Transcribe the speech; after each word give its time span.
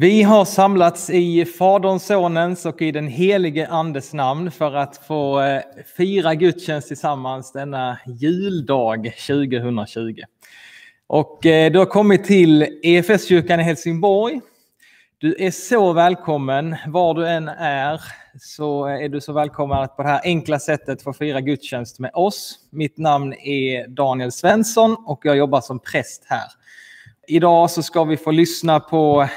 Vi 0.00 0.22
har 0.22 0.44
samlats 0.44 1.10
i 1.10 1.44
Faderns, 1.44 2.06
Sonens 2.06 2.66
och 2.66 2.82
i 2.82 2.92
den 2.92 3.08
helige 3.08 3.68
Andes 3.68 4.12
namn 4.12 4.50
för 4.50 4.74
att 4.74 4.96
få 5.06 5.40
eh, 5.40 5.62
fira 5.96 6.34
gudstjänst 6.34 6.88
tillsammans 6.88 7.52
denna 7.52 7.98
juldag 8.06 9.12
2020. 9.26 10.22
Och 11.06 11.46
eh, 11.46 11.72
du 11.72 11.78
har 11.78 11.86
kommit 11.86 12.24
till 12.24 12.80
EFS-kyrkan 12.82 13.60
i 13.60 13.62
Helsingborg. 13.62 14.40
Du 15.18 15.36
är 15.38 15.50
så 15.50 15.92
välkommen, 15.92 16.76
var 16.86 17.14
du 17.14 17.28
än 17.28 17.48
är, 17.48 18.00
så 18.40 18.84
är 18.84 19.08
du 19.08 19.20
så 19.20 19.32
välkommen 19.32 19.78
att 19.78 19.96
på 19.96 20.02
det 20.02 20.08
här 20.08 20.20
enkla 20.24 20.58
sättet 20.58 21.02
få 21.02 21.12
fira 21.12 21.40
gudstjänst 21.40 21.98
med 21.98 22.10
oss. 22.14 22.58
Mitt 22.70 22.98
namn 22.98 23.32
är 23.32 23.88
Daniel 23.88 24.32
Svensson 24.32 24.96
och 25.06 25.20
jag 25.22 25.36
jobbar 25.36 25.60
som 25.60 25.78
präst 25.78 26.24
här. 26.26 26.46
Idag 27.30 27.70
så 27.70 27.82
ska 27.82 28.04
vi 28.04 28.16
få 28.16 28.30
lyssna 28.30 28.80
på 28.80 29.28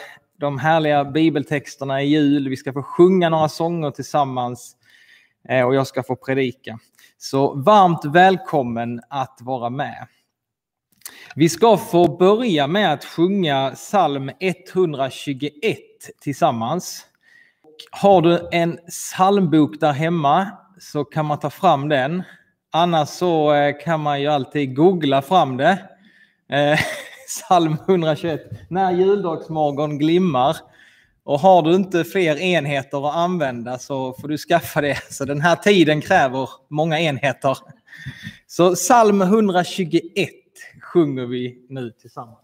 de 0.41 0.59
härliga 0.59 1.05
bibeltexterna 1.05 2.01
i 2.01 2.05
jul. 2.05 2.49
Vi 2.49 2.57
ska 2.57 2.73
få 2.73 2.83
sjunga 2.83 3.29
några 3.29 3.49
sånger 3.49 3.91
tillsammans 3.91 4.75
eh, 5.49 5.65
och 5.65 5.75
jag 5.75 5.87
ska 5.87 6.03
få 6.03 6.15
predika. 6.15 6.79
Så 7.17 7.53
varmt 7.53 8.05
välkommen 8.05 9.01
att 9.09 9.37
vara 9.41 9.69
med. 9.69 10.07
Vi 11.35 11.49
ska 11.49 11.77
få 11.77 12.17
börja 12.17 12.67
med 12.67 12.93
att 12.93 13.05
sjunga 13.05 13.71
psalm 13.75 14.31
121 14.39 15.77
tillsammans. 16.21 17.05
Har 17.91 18.21
du 18.21 18.49
en 18.51 18.79
psalmbok 18.89 19.79
där 19.79 19.91
hemma 19.91 20.51
så 20.79 21.03
kan 21.03 21.25
man 21.25 21.39
ta 21.39 21.49
fram 21.49 21.89
den. 21.89 22.23
Annars 22.71 23.09
så 23.09 23.53
eh, 23.53 23.75
kan 23.83 23.99
man 23.99 24.21
ju 24.21 24.27
alltid 24.27 24.75
googla 24.75 25.21
fram 25.21 25.57
det. 25.57 25.77
Eh, 26.49 26.79
Psalm 27.31 27.77
121. 27.87 28.39
När 28.69 28.91
juldagsmorgon 28.91 29.97
glimmar. 29.97 30.57
Och 31.23 31.39
har 31.39 31.61
du 31.61 31.75
inte 31.75 32.03
fler 32.03 32.37
enheter 32.37 33.09
att 33.09 33.15
använda 33.15 33.79
så 33.79 34.13
får 34.13 34.27
du 34.27 34.37
skaffa 34.37 34.81
det. 34.81 34.97
Så 35.09 35.25
den 35.25 35.41
här 35.41 35.55
tiden 35.55 36.01
kräver 36.01 36.49
många 36.69 36.99
enheter. 36.99 37.57
Så 38.47 38.75
psalm 38.75 39.21
121 39.21 40.29
sjunger 40.81 41.25
vi 41.25 41.65
nu 41.69 41.91
tillsammans. 41.91 42.39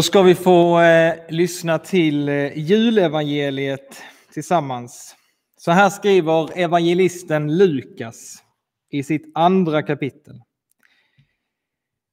Då 0.00 0.04
ska 0.04 0.22
vi 0.22 0.34
få 0.34 0.80
eh, 0.80 1.14
lyssna 1.28 1.78
till 1.78 2.28
eh, 2.28 2.58
julevangeliet 2.58 4.02
tillsammans. 4.32 5.16
Så 5.56 5.70
här 5.70 5.90
skriver 5.90 6.58
evangelisten 6.58 7.56
Lukas 7.56 8.42
i 8.90 9.02
sitt 9.02 9.32
andra 9.34 9.82
kapitel. 9.82 10.34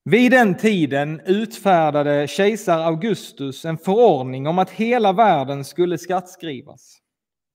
Vid 0.05 0.31
den 0.31 0.57
tiden 0.57 1.21
utfärdade 1.25 2.27
kejsar 2.27 2.79
Augustus 2.79 3.65
en 3.65 3.77
förordning 3.77 4.47
om 4.47 4.59
att 4.59 4.69
hela 4.69 5.13
världen 5.13 5.63
skulle 5.65 5.97
skattskrivas. 5.97 6.97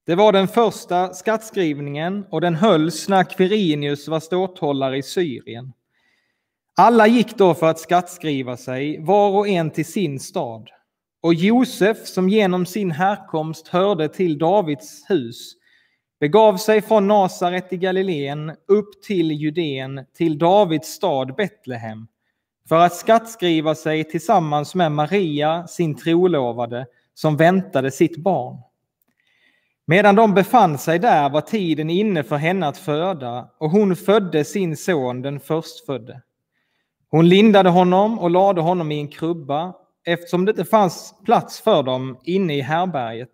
Det 0.07 0.15
var 0.15 0.33
den 0.33 0.49
första 0.49 1.15
skattskrivningen 1.15 2.25
och 2.31 2.41
den 2.41 2.55
hölls 2.55 3.09
när 3.09 3.25
Quirinius 3.25 4.09
var 4.09 4.21
ståthållare 4.21 4.99
i 4.99 5.03
Syrien. 5.03 5.73
Alla 6.77 7.07
gick 7.07 7.37
då 7.37 7.55
för 7.55 7.67
att 7.67 7.79
skattskriva 7.79 8.57
sig, 8.57 9.05
var 9.05 9.31
och 9.31 9.49
en 9.49 9.71
till 9.71 9.87
sin 9.87 10.21
stad. 10.21 10.71
Och 11.23 11.35
Josef, 11.35 12.07
som 12.07 12.29
genom 12.29 12.67
sin 12.67 12.91
härkomst 12.91 13.69
hörde 13.69 14.09
till 14.09 14.39
Davids 14.39 15.05
hus, 15.09 15.53
begav 16.21 16.57
sig 16.57 16.83
från 16.83 17.09
Nasaret 17.09 17.73
i 17.73 17.77
Galileen 17.77 18.53
upp 18.69 19.03
till 19.03 19.33
Judeen, 19.33 20.05
till 20.17 20.39
Davids 20.39 20.89
stad 20.89 21.35
Betlehem, 21.35 22.07
för 22.69 22.77
att 22.79 22.95
skattskriva 22.95 23.75
sig 23.75 24.05
tillsammans 24.05 24.75
med 24.75 24.93
Maria, 24.93 25.67
sin 25.67 25.95
trolovade, 25.97 26.87
som 27.15 27.37
väntade 27.37 27.91
sitt 27.91 28.17
barn. 28.17 28.57
Medan 29.87 30.15
de 30.15 30.35
befann 30.35 30.79
sig 30.79 30.99
där 30.99 31.31
var 31.31 31.41
tiden 31.41 31.91
inne 31.91 32.23
för 32.23 32.37
henne 32.37 32.67
att 32.67 32.79
föda, 32.79 33.49
och 33.59 33.71
hon 33.71 33.97
födde 33.97 34.45
sin 34.45 34.77
son, 34.77 35.23
den 35.23 35.41
förstfödde. 35.41 36.23
Hon 37.13 37.29
lindade 37.29 37.71
honom 37.71 38.19
och 38.19 38.31
lade 38.31 38.61
honom 38.61 38.93
i 38.93 39.01
en 39.01 39.09
krubba 39.09 39.75
eftersom 40.05 40.45
det 40.45 40.51
inte 40.51 40.65
fanns 40.65 41.15
plats 41.25 41.61
för 41.61 41.83
dem 41.83 42.19
inne 42.25 42.57
i 42.57 42.61
härberget. 42.61 43.33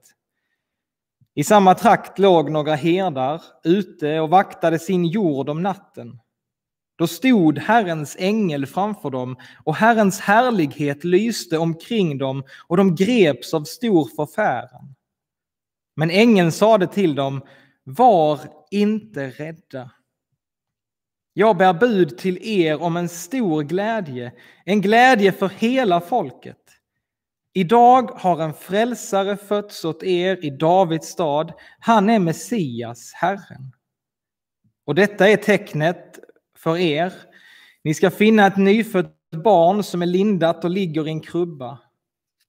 I 1.34 1.44
samma 1.44 1.75
trakt 1.75 2.19
låg 2.19 2.50
några 2.50 2.75
herdar 2.75 3.42
ute 3.64 4.20
och 4.20 4.30
vaktade 4.30 4.78
sin 4.78 5.04
jord 5.04 5.48
om 5.48 5.62
natten. 5.62 6.19
Då 6.96 7.06
stod 7.06 7.58
Herrens 7.58 8.16
ängel 8.19 8.66
framför 8.66 9.10
dem 9.10 9.36
och 9.64 9.75
Herrens 9.75 10.20
härlighet 10.20 11.04
lyste 11.04 11.58
omkring 11.58 12.19
dem 12.19 12.44
och 12.66 12.76
de 12.76 12.94
greps 12.94 13.54
av 13.54 13.64
stor 13.64 14.08
förfäran. 14.16 14.94
Men 15.96 16.10
ängeln 16.10 16.52
sade 16.52 16.86
till 16.86 17.14
dem, 17.14 17.42
var 17.84 18.40
inte 18.70 19.31
rädda. 19.31 19.90
Jag 21.38 21.56
bär 21.56 21.73
bud 21.73 22.19
till 22.19 22.38
er 22.43 22.82
om 22.82 22.96
en 22.96 23.08
stor 23.08 23.62
glädje, 23.62 24.32
en 24.64 24.81
glädje 24.81 25.32
för 25.32 25.49
hela 25.49 26.00
folket. 26.00 26.56
Idag 27.52 28.11
har 28.14 28.43
en 28.43 28.55
frälsare 28.55 29.37
fötts 29.37 29.85
åt 29.85 30.02
er 30.02 30.44
i 30.44 30.50
Davids 30.50 31.08
stad. 31.08 31.52
Han 31.81 32.11
är 32.11 32.19
Messias, 32.19 33.12
Herren. 33.14 33.73
Och 34.85 34.94
detta 34.94 35.29
är 35.29 35.37
tecknet 35.37 36.19
för 36.56 36.76
er. 36.76 37.12
Ni 37.84 37.94
ska 37.94 38.11
finna 38.11 38.46
ett 38.46 38.56
nyfött 38.56 39.17
barn 39.44 39.82
som 39.82 40.02
är 40.02 40.06
lindat 40.06 40.64
och 40.64 40.70
ligger 40.70 41.06
i 41.06 41.11
en 41.11 41.20
krubba. 41.20 41.79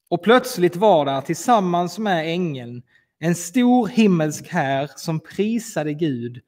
Och 0.09 0.24
plötsligt 0.24 0.75
var 0.75 1.06
där 1.06 1.21
tillsammans 1.21 2.00
med 2.00 2.27
ängeln 2.27 2.83
en 3.19 3.35
stor 3.35 3.88
himmelsk 3.88 4.47
här 4.47 4.89
som 4.95 5.19
prisade 5.19 5.94
Gud. 5.94 6.42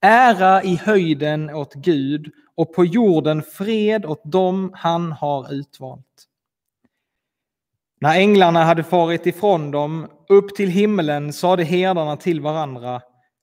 Ära 0.00 0.62
i 0.62 0.76
höjden 0.76 1.50
åt 1.50 1.74
Gud 1.74 2.32
och 2.56 2.74
på 2.74 2.84
jorden 2.84 3.42
fred 3.42 4.06
åt 4.06 4.32
dem 4.32 4.70
han 4.74 5.12
har 5.12 5.52
utvalt. 5.52 6.04
När 8.00 8.14
änglarna 8.18 8.64
hade 8.64 8.84
farit 8.84 9.26
ifrån 9.26 9.70
dem 9.70 10.08
upp 10.28 10.54
till 10.56 10.68
himmelen 10.68 11.32
sade 11.32 11.64
herdarna 11.64 12.16
till 12.16 12.40
varandra 12.40 13.00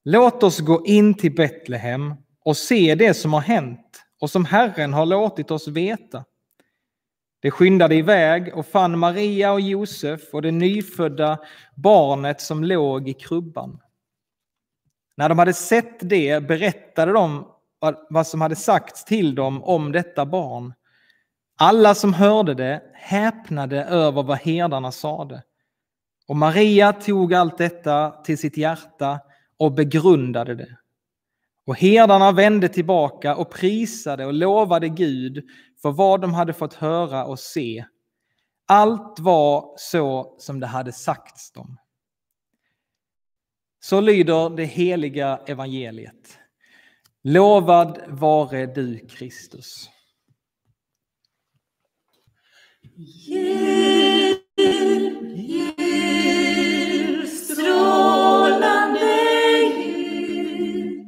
Låt 0.08 0.44
oss 0.44 0.60
gå 0.60 0.86
in 0.86 1.14
till 1.14 1.36
Betlehem 1.36 2.14
och 2.44 2.58
se 2.58 2.96
det 2.96 3.14
som 3.14 3.34
har 3.34 3.42
hänt 3.42 4.04
och 4.22 4.30
som 4.30 4.46
Herren 4.46 4.94
har 4.94 5.06
låtit 5.06 5.52
oss 5.52 5.68
veta. 5.68 6.26
De 7.42 7.52
skyndade 7.52 7.96
iväg 7.96 8.52
och 8.56 8.66
fann 8.66 9.00
Maria 9.00 9.52
och 9.52 9.62
Josef 9.62 10.22
och 10.34 10.42
det 10.42 10.52
nyfödda 10.52 11.40
barnet 11.76 12.42
som 12.42 12.64
låg 12.64 13.10
i 13.10 13.14
krubban. 13.14 13.80
När 15.18 15.30
de 15.30 15.40
hade 15.40 15.54
sett 15.54 16.10
det 16.10 16.48
berättade 16.48 17.12
de 17.12 17.48
vad 18.10 18.28
som 18.28 18.42
hade 18.42 18.56
sagts 18.56 19.06
till 19.06 19.36
dem 19.36 19.64
om 19.64 19.92
detta 19.92 20.26
barn. 20.26 20.74
Alla 21.58 21.96
som 21.96 22.14
hörde 22.14 22.54
det 22.54 22.82
häpnade 22.94 23.84
över 23.84 24.24
vad 24.24 24.38
herdarna 24.38 24.92
sade. 24.92 25.44
Och 26.28 26.36
Maria 26.36 26.94
tog 26.94 27.34
allt 27.34 27.58
detta 27.58 28.12
till 28.12 28.38
sitt 28.38 28.58
hjärta 28.58 29.20
och 29.58 29.72
begrundade 29.72 30.56
det. 30.56 30.78
Och 31.66 31.78
herdarna 31.78 32.32
vände 32.32 32.70
tillbaka 32.70 33.36
och 33.36 33.52
prisade 33.52 34.26
och 34.26 34.34
lovade 34.34 34.90
Gud 34.90 35.44
för 35.82 35.92
vad 35.92 36.22
de 36.22 36.34
hade 36.34 36.54
fått 36.54 36.74
höra 36.74 37.26
och 37.26 37.40
se. 37.40 37.86
Allt 38.68 39.20
var 39.20 39.74
så 39.78 40.36
som 40.40 40.60
det 40.60 40.68
hade 40.68 40.92
sagts 40.92 41.52
dem. 41.52 41.78
Så 43.90 44.02
lyder 44.02 44.50
det 44.50 44.66
heliga 44.66 45.40
evangeliet. 45.48 46.40
Lovad 47.24 48.00
vare 48.08 48.66
du, 48.66 49.00
Kristus. 49.08 49.90
Jul, 53.28 54.38
jul, 55.36 57.28
strålande 57.28 59.16
jul, 59.78 61.06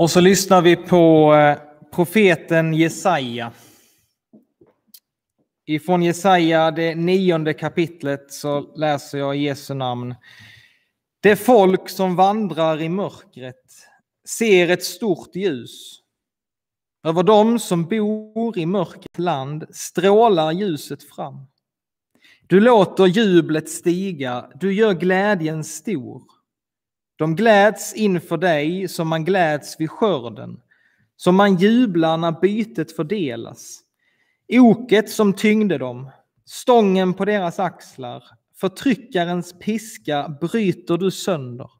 Och 0.00 0.10
så 0.10 0.20
lyssnar 0.20 0.62
vi 0.62 0.76
på 0.76 1.34
eh, 1.34 1.58
profeten 1.94 2.74
Jesaja. 2.74 3.52
Ifrån 5.66 6.02
Jesaja, 6.02 6.70
det 6.70 6.94
nionde 6.94 7.54
kapitlet, 7.54 8.32
så 8.32 8.60
läser 8.76 9.18
jag 9.18 9.36
i 9.36 9.40
Jesu 9.40 9.74
namn. 9.74 10.14
Det 11.22 11.36
folk 11.36 11.88
som 11.88 12.16
vandrar 12.16 12.82
i 12.82 12.88
mörkret 12.88 13.64
ser 14.28 14.68
ett 14.68 14.84
stort 14.84 15.36
ljus. 15.36 16.00
Över 17.06 17.22
dem 17.22 17.58
som 17.58 17.84
bor 17.84 18.58
i 18.58 18.66
mörkret 18.66 19.18
land 19.18 19.66
strålar 19.70 20.52
ljuset 20.52 21.02
fram. 21.02 21.46
Du 22.46 22.60
låter 22.60 23.06
jublet 23.06 23.70
stiga, 23.70 24.50
du 24.54 24.72
gör 24.74 24.94
glädjen 24.94 25.64
stor. 25.64 26.39
De 27.20 27.36
gläds 27.36 27.94
inför 27.94 28.36
dig 28.36 28.88
som 28.88 29.08
man 29.08 29.24
gläds 29.24 29.80
vid 29.80 29.90
skörden, 29.90 30.60
som 31.16 31.36
man 31.36 31.56
jublar 31.56 32.16
när 32.16 32.40
bytet 32.40 32.96
fördelas. 32.96 33.80
Oket 34.48 35.10
som 35.10 35.32
tyngde 35.32 35.78
dem, 35.78 36.10
stången 36.44 37.14
på 37.14 37.24
deras 37.24 37.58
axlar, 37.58 38.24
förtryckarens 38.60 39.58
piska 39.58 40.28
bryter 40.40 40.96
du 40.96 41.10
sönder. 41.10 41.70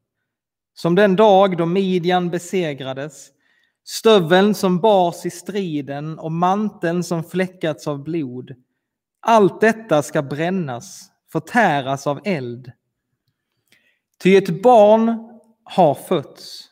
Som 0.74 0.94
den 0.94 1.16
dag 1.16 1.56
då 1.56 1.66
Midjan 1.66 2.30
besegrades, 2.30 3.28
stöveln 3.84 4.54
som 4.54 4.78
bars 4.78 5.26
i 5.26 5.30
striden 5.30 6.18
och 6.18 6.32
manteln 6.32 7.04
som 7.04 7.24
fläckats 7.24 7.86
av 7.86 8.02
blod. 8.02 8.50
Allt 9.20 9.60
detta 9.60 10.02
ska 10.02 10.22
brännas, 10.22 11.10
förtäras 11.32 12.06
av 12.06 12.20
eld. 12.24 12.72
Ty 14.22 14.36
ett 14.36 14.62
barn 14.62 15.29
har 15.70 15.94
fötts, 15.94 16.70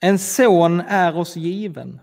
en 0.00 0.18
son 0.18 0.80
är 0.80 1.16
oss 1.16 1.36
given. 1.36 2.00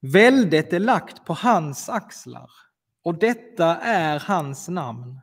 Väldet 0.00 0.72
är 0.72 0.80
lagt 0.80 1.24
på 1.24 1.32
hans 1.32 1.88
axlar 1.88 2.50
och 3.04 3.18
detta 3.18 3.76
är 3.76 4.18
hans 4.20 4.68
namn. 4.68 5.20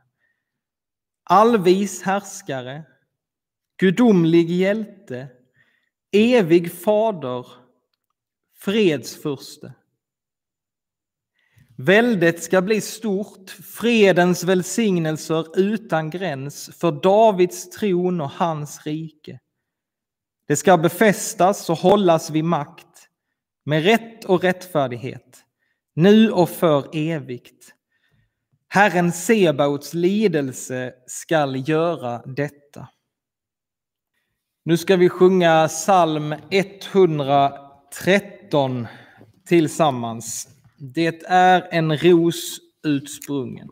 Allvis 1.23 2.01
härskare, 2.01 2.83
gudomlig 3.77 4.49
hjälte, 4.49 5.27
evig 6.11 6.73
fader, 6.73 7.45
fredsfurste. 8.59 9.73
Väldet 11.77 12.43
ska 12.43 12.61
bli 12.61 12.81
stort, 12.81 13.49
fredens 13.49 14.43
välsignelser 14.43 15.59
utan 15.59 16.09
gräns 16.09 16.69
för 16.79 16.91
Davids 16.91 17.69
tron 17.69 18.21
och 18.21 18.31
hans 18.31 18.85
rike. 18.85 19.39
Det 20.51 20.55
ska 20.55 20.77
befästas 20.77 21.69
och 21.69 21.77
hållas 21.77 22.29
vid 22.29 22.43
makt 22.43 23.09
med 23.65 23.83
rätt 23.83 24.25
och 24.25 24.43
rättfärdighet, 24.43 25.43
nu 25.93 26.31
och 26.31 26.49
för 26.49 26.85
evigt. 26.93 27.73
Herren 28.67 29.11
Sebaots 29.11 29.93
lidelse 29.93 30.93
skall 31.07 31.69
göra 31.69 32.21
detta. 32.25 32.87
Nu 34.65 34.77
ska 34.77 34.95
vi 34.95 35.09
sjunga 35.09 35.67
psalm 35.67 36.35
113 36.49 38.87
tillsammans. 39.47 40.47
Det 40.77 41.23
är 41.25 41.67
en 41.71 41.97
ros 41.97 42.59
utsprungen. 42.83 43.69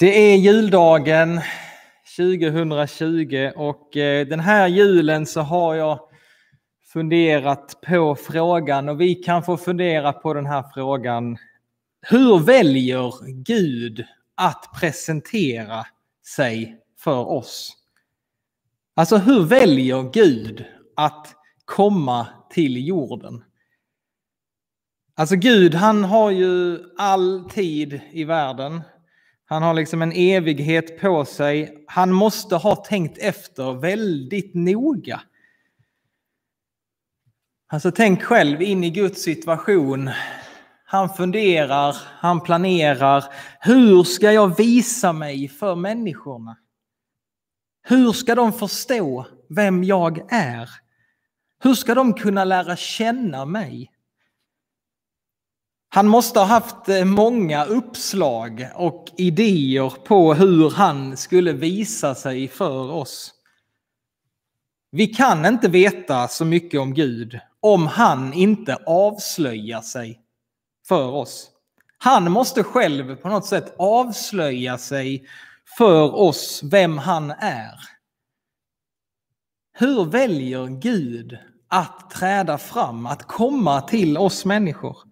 Det 0.00 0.32
är 0.32 0.36
juldagen 0.36 1.40
2020 2.16 3.50
och 3.56 3.96
eh, 3.96 4.26
den 4.26 4.40
här 4.40 4.68
julen 4.68 5.26
så 5.26 5.40
har 5.40 5.74
jag 5.74 6.00
funderat 6.92 7.80
på 7.86 8.16
frågan 8.16 8.88
och 8.88 9.00
vi 9.00 9.14
kan 9.14 9.42
få 9.42 9.56
fundera 9.56 10.12
på 10.12 10.34
den 10.34 10.46
här 10.46 10.64
frågan. 10.74 11.38
Hur 12.00 12.38
väljer 12.38 13.12
Gud 13.42 14.04
att 14.34 14.70
presentera 14.80 15.86
sig 16.36 16.78
för 16.98 17.28
oss? 17.28 17.72
Alltså 18.96 19.16
hur 19.16 19.44
väljer 19.44 20.10
Gud 20.12 20.64
att 20.96 21.34
komma 21.64 22.26
till 22.50 22.86
jorden? 22.86 23.44
Alltså 25.14 25.36
Gud 25.36 25.74
han 25.74 26.04
har 26.04 26.30
ju 26.30 26.78
all 26.98 27.50
tid 27.50 28.00
i 28.12 28.24
världen. 28.24 28.82
Han 29.50 29.62
har 29.62 29.74
liksom 29.74 30.02
en 30.02 30.12
evighet 30.12 31.00
på 31.00 31.24
sig. 31.24 31.84
Han 31.86 32.12
måste 32.12 32.56
ha 32.56 32.76
tänkt 32.76 33.18
efter 33.18 33.72
väldigt 33.72 34.54
noga. 34.54 35.20
Alltså 37.72 37.90
tänk 37.90 38.22
själv 38.22 38.62
in 38.62 38.84
i 38.84 38.90
Guds 38.90 39.22
situation. 39.22 40.10
Han 40.84 41.08
funderar, 41.08 41.96
han 42.06 42.40
planerar. 42.40 43.24
Hur 43.60 44.02
ska 44.02 44.32
jag 44.32 44.56
visa 44.56 45.12
mig 45.12 45.48
för 45.48 45.74
människorna? 45.74 46.56
Hur 47.82 48.12
ska 48.12 48.34
de 48.34 48.52
förstå 48.52 49.26
vem 49.48 49.84
jag 49.84 50.32
är? 50.32 50.70
Hur 51.62 51.74
ska 51.74 51.94
de 51.94 52.14
kunna 52.14 52.44
lära 52.44 52.76
känna 52.76 53.44
mig? 53.44 53.90
Han 55.92 56.08
måste 56.08 56.38
ha 56.38 56.46
haft 56.46 56.88
eh, 56.88 57.04
många 57.04 57.64
uppslag 57.64 58.68
och 58.74 59.06
idéer 59.16 59.90
på 60.04 60.34
hur 60.34 60.70
han 60.70 61.16
skulle 61.16 61.52
visa 61.52 62.14
sig 62.14 62.48
för 62.48 62.90
oss. 62.90 63.34
Vi 64.92 65.06
kan 65.06 65.46
inte 65.46 65.68
veta 65.68 66.28
så 66.28 66.44
mycket 66.44 66.80
om 66.80 66.94
Gud 66.94 67.40
om 67.60 67.86
han 67.86 68.32
inte 68.32 68.76
avslöjar 68.86 69.80
sig 69.80 70.20
för 70.88 71.08
oss. 71.08 71.50
Han 71.98 72.32
måste 72.32 72.62
själv 72.62 73.16
på 73.16 73.28
något 73.28 73.46
sätt 73.46 73.74
avslöja 73.78 74.78
sig 74.78 75.24
för 75.78 76.14
oss 76.14 76.60
vem 76.64 76.98
han 76.98 77.30
är. 77.30 77.74
Hur 79.72 80.04
väljer 80.04 80.66
Gud 80.66 81.38
att 81.68 82.10
träda 82.10 82.58
fram, 82.58 83.06
att 83.06 83.22
komma 83.22 83.80
till 83.80 84.18
oss 84.18 84.44
människor? 84.44 85.09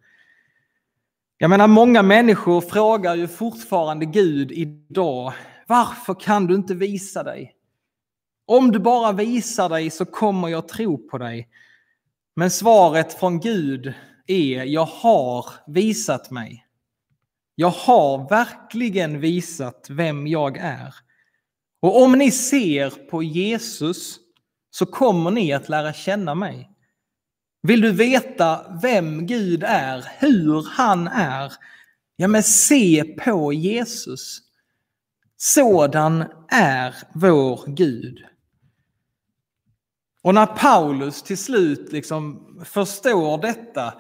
Jag 1.41 1.51
menar, 1.51 1.67
många 1.69 2.03
människor 2.03 2.61
frågar 2.61 3.15
ju 3.15 3.29
fortfarande 3.29 4.07
Gud 4.07 4.53
idag, 4.53 5.33
varför 5.67 6.15
kan 6.15 6.47
du 6.47 6.55
inte 6.55 6.75
visa 6.75 7.23
dig? 7.23 7.55
Om 8.47 8.73
du 8.73 8.79
bara 8.79 9.13
visar 9.13 9.69
dig 9.69 9.91
så 9.91 10.05
kommer 10.05 10.49
jag 10.49 10.69
tro 10.69 11.09
på 11.09 11.19
dig. 11.19 11.49
Men 12.37 12.51
svaret 12.51 13.13
från 13.13 13.41
Gud 13.41 13.95
är, 14.27 14.65
jag 14.65 14.85
har 14.85 15.47
visat 15.67 16.31
mig. 16.31 16.67
Jag 17.55 17.71
har 17.71 18.29
verkligen 18.29 19.21
visat 19.21 19.87
vem 19.91 20.27
jag 20.27 20.57
är. 20.57 20.95
Och 21.81 22.03
om 22.03 22.13
ni 22.13 22.31
ser 22.31 22.91
på 22.91 23.23
Jesus 23.23 24.19
så 24.71 24.87
kommer 24.87 25.31
ni 25.31 25.53
att 25.53 25.69
lära 25.69 25.93
känna 25.93 26.35
mig. 26.35 26.71
Vill 27.63 27.81
du 27.81 27.93
veta 27.93 28.79
vem 28.83 29.27
Gud 29.27 29.65
är, 29.67 30.05
hur 30.19 30.67
han 30.71 31.09
är? 31.09 31.53
Ja, 32.17 32.29
men 32.29 32.43
se 32.43 33.05
på 33.05 33.53
Jesus. 33.53 34.41
Sådan 35.37 36.25
är 36.49 36.95
vår 37.15 37.65
Gud. 37.67 38.19
Och 40.23 40.35
när 40.35 40.47
Paulus 40.47 41.23
till 41.23 41.39
slut 41.39 41.93
liksom 41.93 42.47
förstår 42.65 43.43
detta 43.43 43.95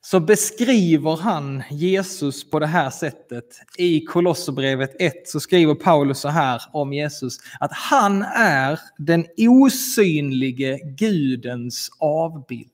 så 0.00 0.20
beskriver 0.20 1.16
han 1.16 1.62
Jesus 1.70 2.50
på 2.50 2.58
det 2.58 2.66
här 2.66 2.90
sättet. 2.90 3.44
I 3.78 4.00
Kolosserbrevet 4.00 4.96
1 4.98 5.28
så 5.28 5.40
skriver 5.40 5.74
Paulus 5.74 6.18
så 6.18 6.28
här 6.28 6.62
om 6.72 6.92
Jesus, 6.92 7.38
att 7.60 7.72
han 7.72 8.22
är 8.36 8.80
den 8.98 9.26
osynlige 9.36 10.78
Gudens 10.98 11.90
avbild. 12.00 12.73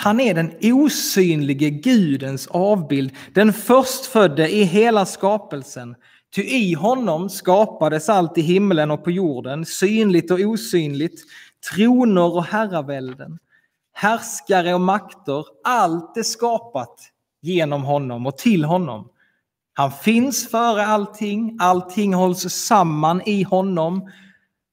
Han 0.00 0.20
är 0.20 0.34
den 0.34 0.52
osynlige 0.62 1.70
Gudens 1.70 2.46
avbild, 2.46 3.12
den 3.34 3.52
förstfödde 3.52 4.48
i 4.48 4.62
hela 4.62 5.06
skapelsen. 5.06 5.94
Ty 6.34 6.42
i 6.42 6.74
honom 6.74 7.28
skapades 7.28 8.08
allt 8.08 8.38
i 8.38 8.40
himlen 8.40 8.90
och 8.90 9.04
på 9.04 9.10
jorden, 9.10 9.66
synligt 9.66 10.30
och 10.30 10.40
osynligt, 10.40 11.24
troner 11.74 12.34
och 12.34 12.44
herravälden 12.44 13.38
härskare 13.98 14.74
och 14.74 14.80
makter, 14.80 15.44
allt 15.64 16.16
är 16.16 16.22
skapat 16.22 17.00
genom 17.40 17.84
honom 17.84 18.26
och 18.26 18.38
till 18.38 18.64
honom. 18.64 19.08
Han 19.72 19.92
finns 19.92 20.50
före 20.50 20.86
allting, 20.86 21.56
allting 21.60 22.14
hålls 22.14 22.52
samman 22.52 23.22
i 23.26 23.42
honom. 23.42 24.10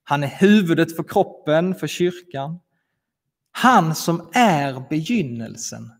Han 0.03 0.23
är 0.23 0.27
huvudet 0.27 0.95
för 0.95 1.03
kroppen, 1.03 1.75
för 1.75 1.87
kyrkan. 1.87 2.59
Han 3.57 3.95
som 3.95 4.29
är 4.33 4.89
begynnelsen. 4.89 5.91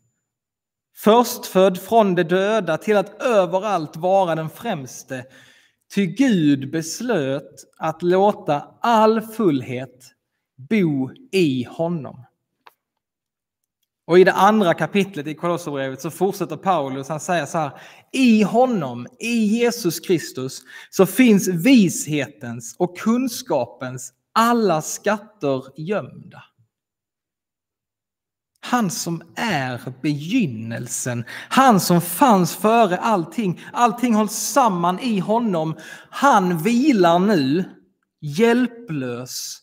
Förstfödd 0.98 1.78
från 1.78 2.16
de 2.16 2.24
döda 2.24 2.78
till 2.78 2.98
att 2.98 3.22
överallt 3.22 3.96
vara 3.96 4.36
den 4.36 4.50
främste. 4.50 5.26
Ty 5.96 6.06
Gud 6.06 6.72
beslöt 6.72 7.52
att 7.78 8.02
låta 8.04 8.68
all 8.82 9.22
fullhet 9.22 10.12
bo 10.70 11.12
i 11.32 11.64
honom. 11.64 12.26
Och 14.08 14.20
i 14.20 14.24
det 14.24 14.34
andra 14.34 14.74
kapitlet 14.74 15.28
i 15.28 15.36
Kolosserbrevet 15.36 16.02
så 16.02 16.12
fortsätter 16.12 16.58
Paulus, 16.58 17.10
han 17.10 17.20
säger 17.20 17.46
så 17.46 17.58
här, 17.58 17.72
i 18.12 18.44
honom, 18.44 19.08
i 19.20 19.46
Jesus 19.46 20.00
Kristus, 20.00 20.62
så 20.90 21.06
finns 21.06 21.48
vishetens 21.48 22.76
och 22.80 22.98
kunskapens 22.98 24.14
alla 24.34 24.82
skatter 24.82 25.64
gömda. 25.78 26.44
Han 28.66 28.92
som 28.92 29.22
är 29.36 29.94
begynnelsen, 30.02 31.26
han 31.50 31.80
som 31.80 32.02
fanns 32.02 32.56
före 32.56 32.98
allting, 32.98 33.62
allting 33.74 34.14
hålls 34.14 34.34
samman 34.34 35.00
i 35.00 35.20
honom. 35.20 35.78
Han 36.10 36.58
vilar 36.58 37.20
nu 37.20 37.64
hjälplös 38.22 39.62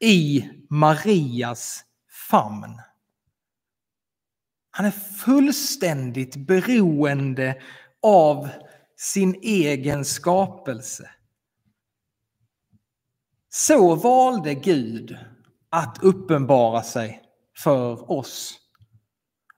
i 0.00 0.50
Marias 0.70 1.84
famn. 2.30 2.80
Han 4.70 4.86
är 4.86 4.90
fullständigt 5.24 6.36
beroende 6.36 7.62
av 8.02 8.48
sin 8.96 9.34
egen 9.42 10.04
skapelse. 10.04 11.10
Så 13.48 13.94
valde 13.94 14.54
Gud 14.54 15.18
att 15.70 15.98
uppenbara 16.02 16.82
sig 16.82 17.23
för 17.58 18.10
oss. 18.10 18.60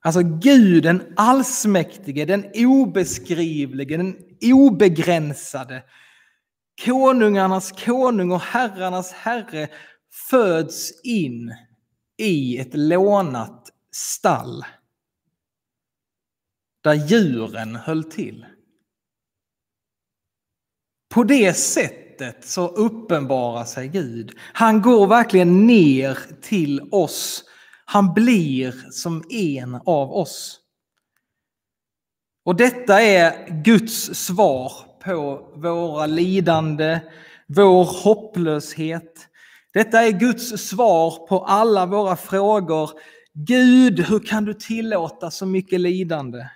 Alltså 0.01 0.23
Gud 0.23 0.83
den 0.83 1.13
allsmäktige, 1.17 2.25
den 2.25 2.51
obeskrivlige, 2.55 3.97
den 3.97 4.17
obegränsade. 4.53 5.83
Konungarnas 6.85 7.73
konung 7.73 8.31
och 8.31 8.41
herrarnas 8.41 9.13
herre 9.13 9.69
föds 10.31 11.01
in 11.05 11.55
i 12.19 12.59
ett 12.59 12.75
lånat 12.75 13.71
stall 13.93 14.65
där 16.87 16.95
djuren 16.95 17.77
höll 17.77 18.05
till. 18.05 18.47
På 21.15 21.25
det 21.25 21.55
sättet 21.55 22.45
så 22.45 22.69
uppenbarar 22.69 23.65
sig 23.65 23.89
Gud. 23.89 24.33
Han 24.39 24.83
går 24.83 25.07
verkligen 25.07 25.67
ner 25.67 26.19
till 26.43 26.89
oss. 26.91 27.45
Han 27.89 28.15
blir 28.15 28.91
som 28.91 29.25
en 29.31 29.75
av 29.75 30.13
oss. 30.13 30.61
Och 32.45 32.57
detta 32.57 33.03
är 33.03 33.49
Guds 33.63 34.15
svar 34.15 34.73
på 35.05 35.49
våra 35.55 36.07
lidande, 36.07 37.01
vår 37.47 37.85
hopplöshet. 37.85 39.29
Detta 39.73 40.03
är 40.03 40.11
Guds 40.11 40.69
svar 40.69 41.27
på 41.27 41.45
alla 41.45 41.87
våra 41.87 42.17
frågor. 42.17 42.91
Gud, 43.33 44.01
hur 44.01 44.19
kan 44.19 44.45
du 44.45 44.55
tillåta 44.55 45.31
så 45.31 45.47
mycket 45.47 45.81
lidande? 45.81 46.49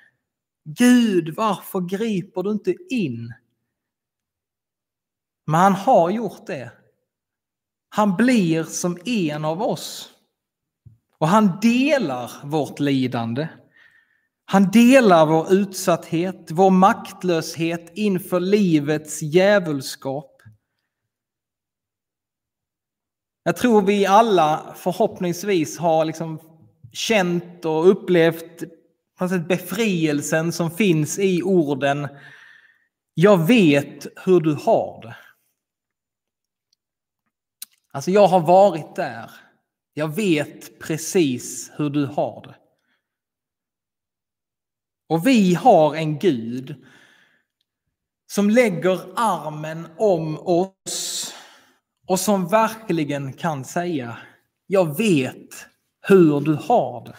Gud, 0.65 1.35
varför 1.37 1.81
griper 1.81 2.43
du 2.43 2.51
inte 2.51 2.75
in? 2.89 3.35
Men 5.47 5.61
han 5.61 5.73
har 5.73 6.11
gjort 6.11 6.47
det. 6.47 6.73
Han 7.89 8.17
blir 8.17 8.65
som 8.65 8.99
en 9.05 9.45
av 9.45 9.63
oss. 9.63 10.11
Och 11.21 11.29
han 11.29 11.61
delar 11.61 12.31
vårt 12.45 12.81
lidande. 12.81 13.49
Han 14.45 14.71
delar 14.71 15.27
vår 15.27 15.53
utsatthet, 15.53 16.49
vår 16.51 16.71
maktlöshet 16.71 17.93
inför 17.95 18.41
livets 18.41 19.23
djävulskap. 19.23 20.43
Jag 23.43 23.57
tror 23.57 23.83
vi 23.83 24.07
alla 24.07 24.75
förhoppningsvis 24.77 25.79
har 25.79 26.05
liksom 26.05 26.41
känt 26.93 27.65
och 27.65 27.89
upplevt 27.89 28.63
sätt 29.29 29.49
befrielsen 29.49 30.53
som 30.53 30.71
finns 30.71 31.19
i 31.19 31.43
orden 31.43 32.09
Jag 33.15 33.47
vet 33.47 34.07
hur 34.25 34.41
du 34.41 34.55
har 34.55 35.03
det. 35.03 35.17
Alltså 37.93 38.11
jag 38.11 38.27
har 38.27 38.41
varit 38.41 38.97
där. 38.97 39.31
Jag 40.01 40.15
vet 40.15 40.79
precis 40.79 41.71
hur 41.77 41.91
du 41.91 42.07
har 42.07 42.43
det. 42.43 42.57
Och 45.09 45.27
vi 45.27 45.55
har 45.55 45.95
en 45.95 46.19
Gud 46.19 46.85
som 48.27 48.51
lägger 48.51 49.01
armen 49.17 49.87
om 49.97 50.39
oss 50.39 51.35
och 52.07 52.21
som 52.21 52.49
verkligen 52.49 53.33
kan 53.33 53.65
säga 53.65 54.19
Jag 54.67 54.97
vet 54.97 55.67
hur 56.09 56.41
du 56.41 56.55
har 56.55 57.05
det. 57.05 57.17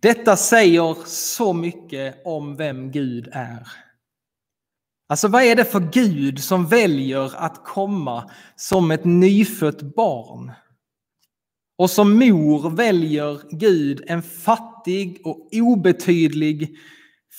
Detta 0.00 0.36
säger 0.36 1.06
så 1.06 1.52
mycket 1.52 2.26
om 2.26 2.56
vem 2.56 2.90
Gud 2.90 3.28
är. 3.32 3.85
Alltså 5.08 5.28
vad 5.28 5.42
är 5.42 5.56
det 5.56 5.64
för 5.64 5.80
Gud 5.80 6.42
som 6.42 6.66
väljer 6.66 7.36
att 7.36 7.64
komma 7.64 8.30
som 8.56 8.90
ett 8.90 9.04
nyfött 9.04 9.82
barn? 9.82 10.52
Och 11.78 11.90
som 11.90 12.18
mor 12.18 12.70
väljer 12.70 13.40
Gud 13.50 14.04
en 14.06 14.22
fattig 14.22 15.20
och 15.24 15.48
obetydlig 15.52 16.76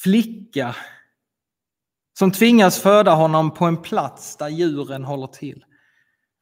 flicka 0.03 0.75
som 2.19 2.31
tvingas 2.31 2.79
föda 2.79 3.11
honom 3.11 3.53
på 3.53 3.65
en 3.65 3.81
plats 3.81 4.37
där 4.37 4.49
djuren 4.49 5.03
håller 5.03 5.27
till. 5.27 5.65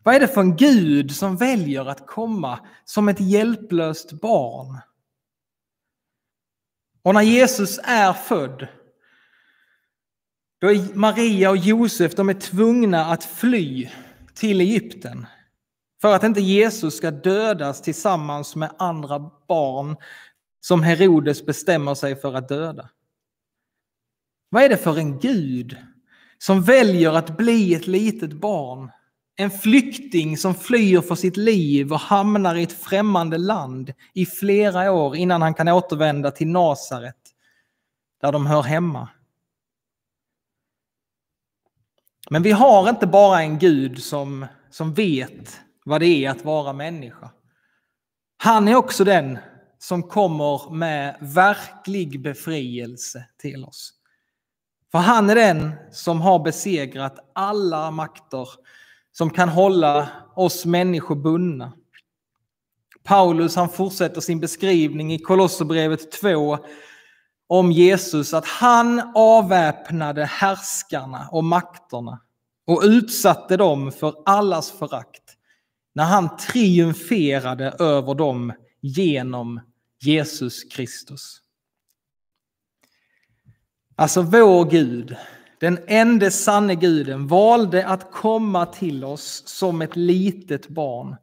Vad 0.04 0.16
är 0.16 0.20
det 0.20 0.28
för 0.28 0.42
en 0.42 0.56
Gud 0.56 1.12
som 1.16 1.38
väljer 1.38 1.86
att 1.86 2.08
komma 2.08 2.60
som 2.86 3.10
ett 3.10 3.20
hjälplöst 3.20 4.12
barn? 4.12 4.80
Och 7.04 7.14
när 7.14 7.22
Jesus 7.22 7.80
är 7.84 8.14
född, 8.14 8.68
Maria 10.94 11.50
och 11.50 11.58
Josef 11.58 12.16
de 12.16 12.30
är 12.30 12.34
tvungna 12.34 13.06
att 13.06 13.24
fly 13.24 13.90
till 14.34 14.62
Egypten 14.62 15.26
för 16.02 16.16
att 16.16 16.24
inte 16.24 16.42
Jesus 16.42 16.98
ska 16.98 17.12
dödas 17.12 17.82
tillsammans 17.82 18.56
med 18.56 18.72
andra 18.78 19.32
barn 19.48 19.96
som 20.62 20.84
Herodes 20.84 21.46
bestämmer 21.46 21.96
sig 21.96 22.16
för 22.16 22.34
att 22.34 22.50
döda. 22.50 22.90
Vad 24.50 24.64
är 24.64 24.70
det 24.70 24.78
för 24.78 24.98
en 24.98 25.20
Gud 25.20 25.78
som 26.38 26.62
väljer 26.62 27.14
att 27.14 27.38
bli 27.38 27.74
ett 27.74 27.88
litet 27.88 28.34
barn? 28.34 28.92
En 29.36 29.52
flykting 29.52 30.38
som 30.38 30.56
flyr 30.56 31.02
för 31.02 31.16
sitt 31.16 31.38
liv 31.38 31.94
och 31.94 32.00
hamnar 32.00 32.56
i 32.56 32.64
ett 32.64 32.84
främmande 32.84 33.38
land 33.38 33.94
i 34.14 34.26
flera 34.26 34.92
år 34.92 35.16
innan 35.16 35.42
han 35.42 35.54
kan 35.54 35.68
återvända 35.68 36.32
till 36.32 36.48
Nasaret, 36.48 37.16
där 38.22 38.32
de 38.32 38.46
hör 38.46 38.62
hemma. 38.62 39.10
Men 42.30 42.44
vi 42.44 42.52
har 42.52 42.90
inte 42.90 43.08
bara 43.08 43.42
en 43.42 43.60
Gud 43.60 44.04
som, 44.04 44.46
som 44.70 44.94
vet 44.94 45.60
vad 45.86 46.02
det 46.02 46.08
är 46.08 46.30
att 46.30 46.46
vara 46.46 46.74
människa. 46.74 47.30
Han 48.38 48.68
är 48.68 48.76
också 48.76 49.04
den 49.04 49.38
som 49.80 50.04
kommer 50.04 50.74
med 50.74 51.18
verklig 51.20 52.22
befrielse 52.22 53.26
till 53.38 53.66
oss. 53.66 53.94
För 54.92 55.00
han 55.00 55.30
är 55.30 55.36
den 55.36 55.72
som 55.92 56.22
har 56.22 56.40
besegrat 56.40 57.32
alla 57.36 57.92
makter 57.92 58.50
som 59.12 59.30
kan 59.30 59.50
hålla 59.50 60.10
oss 60.36 60.66
människor 60.66 61.16
bundna. 61.16 61.74
Paulus 63.04 63.56
han 63.56 63.70
fortsätter 63.70 64.22
sin 64.22 64.40
beskrivning 64.40 65.14
i 65.14 65.20
Kolosserbrevet 65.20 66.12
2 66.12 66.58
om 67.48 67.72
Jesus 67.72 68.34
att 68.34 68.46
han 68.46 69.12
avväpnade 69.16 70.26
härskarna 70.26 71.28
och 71.32 71.44
makterna 71.44 72.22
och 72.68 72.82
utsatte 72.84 73.58
dem 73.58 73.92
för 73.92 74.16
allas 74.26 74.72
förakt 74.72 75.38
när 75.94 76.04
han 76.04 76.38
triumferade 76.38 77.76
över 77.80 78.16
dem 78.16 78.54
genom 78.82 79.62
Jesus 80.00 80.64
Kristus. 80.64 81.42
Alltså 83.96 84.22
vår 84.22 84.70
Gud, 84.70 85.16
den 85.60 85.80
enda 85.88 86.32
sanne 86.32 86.76
guden, 86.76 87.28
valde 87.28 87.88
att 87.88 88.12
komma 88.12 88.66
till 88.66 89.04
oss 89.04 89.44
som 89.46 89.82
ett 89.82 89.96
litet 89.96 90.68
barn. 90.68 91.16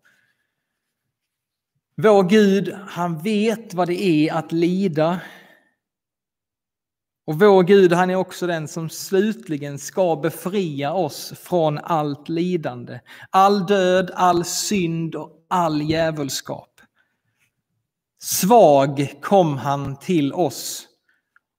Vår 1.96 2.22
Gud, 2.22 2.74
han 2.88 3.18
vet 3.18 3.74
vad 3.74 3.88
det 3.88 4.02
är 4.04 4.34
att 4.34 4.52
lida. 4.52 5.20
Och 7.24 7.38
vår 7.38 7.62
Gud, 7.62 7.92
han 7.92 8.10
är 8.10 8.14
också 8.14 8.46
den 8.46 8.68
som 8.68 8.88
slutligen 8.88 9.78
ska 9.78 10.16
befria 10.16 10.92
oss 10.92 11.32
från 11.36 11.78
allt 11.78 12.28
lidande, 12.28 13.00
all 13.30 13.66
död, 13.66 14.10
all 14.14 14.44
synd 14.44 15.14
och 15.14 15.46
all 15.48 15.82
djävulskap. 15.82 16.80
Svag 18.22 19.14
kom 19.22 19.56
han 19.56 19.96
till 19.96 20.32
oss 20.32 20.88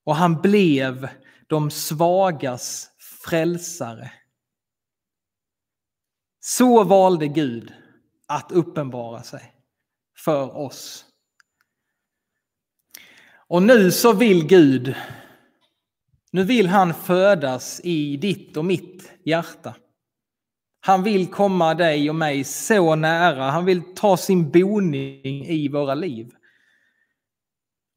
och 0.04 0.16
han 0.16 0.40
blev 0.40 1.08
de 1.46 1.70
svagas 1.70 2.90
frälsare. 3.24 4.12
Så 6.40 6.84
valde 6.84 7.28
Gud 7.28 7.72
att 8.26 8.52
uppenbara 8.52 9.22
sig 9.22 9.54
för 10.24 10.56
oss. 10.56 11.04
Och 13.46 13.62
nu 13.62 13.92
så 13.92 14.12
vill 14.12 14.46
Gud, 14.46 14.94
nu 16.34 16.44
vill 16.44 16.66
han 16.66 16.94
födas 16.94 17.80
i 17.84 18.16
ditt 18.16 18.56
och 18.56 18.64
mitt 18.64 19.12
hjärta. 19.24 19.74
Han 20.80 21.02
vill 21.02 21.26
komma 21.26 21.74
dig 21.74 22.10
och 22.10 22.14
mig 22.14 22.44
så 22.44 22.94
nära, 22.94 23.50
han 23.50 23.64
vill 23.64 23.94
ta 23.94 24.16
sin 24.16 24.50
boning 24.50 25.46
i 25.46 25.68
våra 25.68 25.94
liv. 25.94 26.30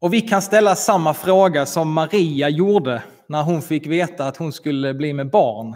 Och 0.02 0.13
vi 0.13 0.21
kan 0.21 0.41
ställa 0.41 0.76
samma 0.76 1.13
fråga 1.13 1.65
som 1.65 1.93
Maria 1.93 2.50
gjorde 2.50 3.04
när 3.28 3.43
hon 3.43 3.62
fick 3.62 3.88
veta 3.88 4.28
att 4.28 4.38
hon 4.38 4.54
skulle 4.54 4.93
bli 4.93 5.13
med 5.13 5.30
barn. 5.30 5.76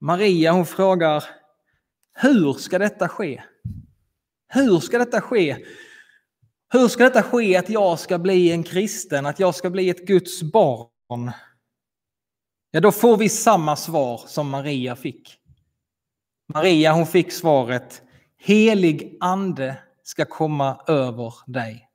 Maria 0.00 0.52
hon 0.52 0.66
frågar, 0.66 1.24
hur 2.14 2.52
ska 2.52 2.78
detta 2.78 3.08
ske? 3.08 3.42
Hur 4.48 4.80
ska 4.80 4.98
detta 4.98 5.20
ske? 5.20 5.56
Hur 6.72 6.88
ska 6.88 7.04
detta 7.04 7.22
ske 7.22 7.56
att 7.56 7.70
jag 7.70 7.98
ska 7.98 8.18
bli 8.18 8.52
en 8.52 8.62
kristen, 8.62 9.26
att 9.26 9.40
jag 9.40 9.54
ska 9.54 9.70
bli 9.70 9.90
ett 9.90 10.06
Guds 10.06 10.42
barn? 10.42 11.32
Ja, 12.70 12.80
då 12.80 12.92
får 12.92 13.16
vi 13.16 13.28
samma 13.28 13.76
svar 13.76 14.20
som 14.26 14.50
Maria 14.50 14.96
fick. 14.96 15.36
Maria 16.54 16.92
hon 16.92 17.06
fick 17.06 17.32
svaret, 17.32 18.02
helig 18.38 19.16
ande 19.20 19.76
ska 20.02 20.24
komma 20.24 20.84
över 20.86 21.34
dig. 21.46 21.88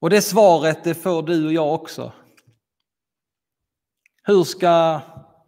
Och 0.00 0.10
det 0.10 0.22
svaret 0.22 0.84
det 0.84 0.94
får 0.94 1.22
du 1.22 1.46
och 1.46 1.52
jag 1.52 1.74
också. 1.74 2.12
Hur 4.22 4.44
ska 4.44 5.00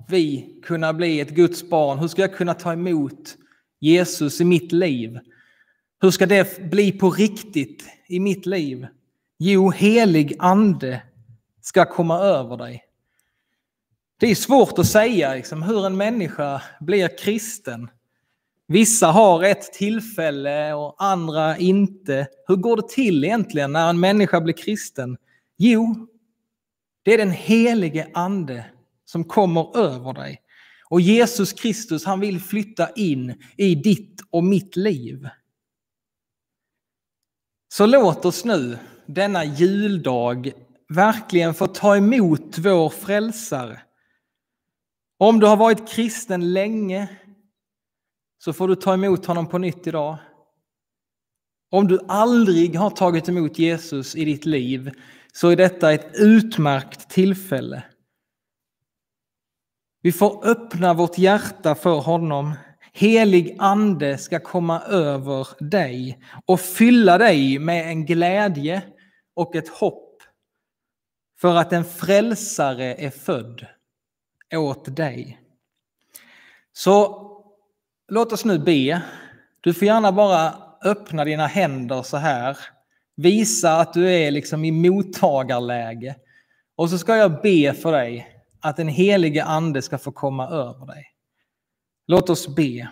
vi 0.08 0.60
kunna 0.62 0.92
bli 0.92 1.20
ett 1.20 1.30
Guds 1.30 1.70
barn? 1.70 1.98
Hur 1.98 2.08
ska 2.08 2.22
jag 2.22 2.36
kunna 2.36 2.54
ta 2.54 2.72
emot 2.72 3.36
Jesus 3.80 4.40
i 4.40 4.44
mitt 4.44 4.72
liv? 4.72 5.18
Hur 6.00 6.10
ska 6.10 6.26
det 6.26 6.70
bli 6.70 6.92
på 6.92 7.10
riktigt 7.10 7.84
i 8.08 8.20
mitt 8.20 8.46
liv? 8.46 8.86
Jo, 9.38 9.70
helig 9.70 10.36
ande 10.38 11.02
ska 11.60 11.84
komma 11.84 12.18
över 12.18 12.56
dig. 12.56 12.84
Det 14.22 14.30
är 14.30 14.34
svårt 14.34 14.78
att 14.78 14.86
säga 14.86 15.34
liksom, 15.34 15.62
hur 15.62 15.86
en 15.86 15.96
människa 15.96 16.62
blir 16.80 17.18
kristen. 17.18 17.90
Vissa 18.68 19.06
har 19.06 19.42
ett 19.42 19.72
tillfälle 19.72 20.74
och 20.74 20.94
andra 20.98 21.56
inte. 21.56 22.26
Hur 22.46 22.56
går 22.56 22.76
det 22.76 22.88
till 22.88 23.24
egentligen 23.24 23.72
när 23.72 23.90
en 23.90 24.00
människa 24.00 24.40
blir 24.40 24.54
kristen? 24.54 25.16
Jo, 25.58 26.06
det 27.02 27.14
är 27.14 27.18
den 27.18 27.30
helige 27.30 28.10
ande 28.14 28.64
som 29.04 29.24
kommer 29.24 29.76
över 29.76 30.12
dig. 30.12 30.42
Och 30.88 31.00
Jesus 31.00 31.52
Kristus, 31.52 32.04
han 32.04 32.20
vill 32.20 32.40
flytta 32.40 32.90
in 32.90 33.34
i 33.56 33.74
ditt 33.74 34.20
och 34.30 34.44
mitt 34.44 34.76
liv. 34.76 35.28
Så 37.68 37.86
låt 37.86 38.24
oss 38.24 38.44
nu 38.44 38.78
denna 39.06 39.44
juldag 39.44 40.52
verkligen 40.88 41.54
få 41.54 41.66
ta 41.66 41.96
emot 41.96 42.58
vår 42.58 42.88
frälsare. 42.88 43.80
Om 45.22 45.40
du 45.40 45.46
har 45.46 45.56
varit 45.56 45.88
kristen 45.88 46.52
länge 46.52 47.08
så 48.38 48.52
får 48.52 48.68
du 48.68 48.74
ta 48.74 48.94
emot 48.94 49.26
honom 49.26 49.48
på 49.48 49.58
nytt 49.58 49.86
idag. 49.86 50.18
Om 51.70 51.88
du 51.88 52.00
aldrig 52.08 52.76
har 52.76 52.90
tagit 52.90 53.28
emot 53.28 53.58
Jesus 53.58 54.16
i 54.16 54.24
ditt 54.24 54.44
liv 54.46 54.90
så 55.32 55.48
är 55.48 55.56
detta 55.56 55.92
ett 55.92 56.10
utmärkt 56.14 57.10
tillfälle. 57.10 57.84
Vi 60.00 60.12
får 60.12 60.46
öppna 60.46 60.94
vårt 60.94 61.18
hjärta 61.18 61.74
för 61.74 62.00
honom. 62.00 62.52
Helig 62.92 63.56
ande 63.58 64.18
ska 64.18 64.40
komma 64.40 64.80
över 64.80 65.48
dig 65.70 66.18
och 66.46 66.60
fylla 66.60 67.18
dig 67.18 67.58
med 67.58 67.88
en 67.88 68.06
glädje 68.06 68.82
och 69.34 69.56
ett 69.56 69.68
hopp 69.68 70.22
för 71.40 71.56
att 71.56 71.72
en 71.72 71.84
frälsare 71.84 72.94
är 72.94 73.10
född 73.10 73.66
åt 74.52 74.96
dig. 74.96 75.40
Så 76.72 77.22
låt 78.08 78.32
oss 78.32 78.44
nu 78.44 78.58
be. 78.58 79.02
Du 79.60 79.74
får 79.74 79.86
gärna 79.86 80.12
bara 80.12 80.54
öppna 80.84 81.24
dina 81.24 81.46
händer 81.46 82.02
så 82.02 82.16
här. 82.16 82.56
Visa 83.16 83.76
att 83.76 83.92
du 83.92 84.10
är 84.10 84.30
liksom 84.30 84.64
i 84.64 84.72
mottagarläge. 84.72 86.16
Och 86.76 86.90
så 86.90 86.98
ska 86.98 87.16
jag 87.16 87.42
be 87.42 87.74
för 87.74 87.92
dig 87.92 88.42
att 88.60 88.76
den 88.76 88.88
helige 88.88 89.44
ande 89.44 89.82
ska 89.82 89.98
få 89.98 90.12
komma 90.12 90.48
över 90.48 90.86
dig. 90.86 91.06
Låt 92.06 92.30
oss 92.30 92.48
be. 92.48 92.88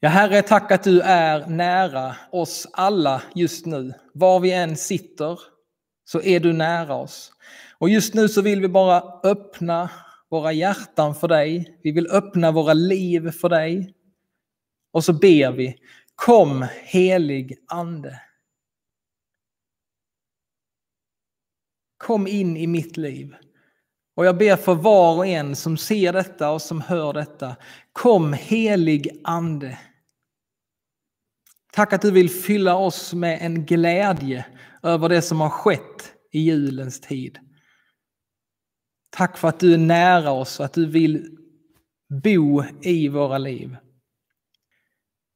Ja, 0.00 0.08
Herre, 0.08 0.42
tack 0.42 0.72
att 0.72 0.82
du 0.82 1.00
är 1.00 1.46
nära 1.46 2.16
oss 2.32 2.66
alla 2.72 3.22
just 3.34 3.66
nu. 3.66 3.94
Var 4.14 4.40
vi 4.40 4.52
än 4.52 4.76
sitter 4.76 5.38
så 6.04 6.20
är 6.20 6.40
du 6.40 6.52
nära 6.52 6.94
oss. 6.94 7.32
Och 7.84 7.90
just 7.90 8.14
nu 8.14 8.28
så 8.28 8.42
vill 8.42 8.60
vi 8.60 8.68
bara 8.68 9.20
öppna 9.22 9.90
våra 10.28 10.52
hjärtan 10.52 11.14
för 11.14 11.28
dig. 11.28 11.78
Vi 11.82 11.92
vill 11.92 12.06
öppna 12.06 12.52
våra 12.52 12.72
liv 12.72 13.30
för 13.30 13.48
dig. 13.48 13.94
Och 14.92 15.04
så 15.04 15.12
ber 15.12 15.52
vi, 15.52 15.76
kom 16.14 16.66
helig 16.84 17.58
ande. 17.66 18.20
Kom 21.96 22.26
in 22.26 22.56
i 22.56 22.66
mitt 22.66 22.96
liv 22.96 23.36
Och 24.16 24.26
jag 24.26 24.38
ber 24.38 24.56
för 24.56 24.74
var 24.74 25.16
och 25.16 25.26
en 25.26 25.56
som 25.56 25.76
ser 25.76 26.12
detta 26.12 26.50
och 26.50 26.62
som 26.62 26.80
hör 26.80 27.12
detta. 27.12 27.56
Kom 27.92 28.32
helig 28.32 29.20
ande. 29.24 29.78
Tack 31.72 31.92
att 31.92 32.02
du 32.02 32.10
vill 32.10 32.30
fylla 32.30 32.76
oss 32.76 33.14
med 33.14 33.38
en 33.42 33.66
glädje 33.66 34.46
över 34.82 35.08
det 35.08 35.22
som 35.22 35.40
har 35.40 35.50
skett 35.50 36.14
i 36.30 36.40
julens 36.40 37.00
tid. 37.00 37.38
Tack 39.16 39.38
för 39.38 39.48
att 39.48 39.60
du 39.60 39.74
är 39.74 39.78
nära 39.78 40.30
oss 40.30 40.60
och 40.60 40.66
att 40.66 40.72
du 40.72 40.86
vill 40.86 41.36
bo 42.22 42.64
i 42.82 43.08
våra 43.08 43.38
liv. 43.38 43.76